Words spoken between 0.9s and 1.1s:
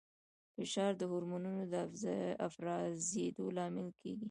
د